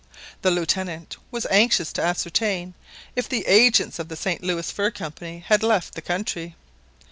[0.41, 2.73] The Lieutenant was anxious to ascertain
[3.15, 6.55] if the agents of the St Louis Fur Company had left the country.